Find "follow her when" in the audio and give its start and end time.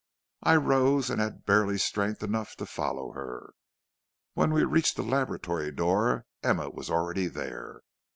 2.65-4.51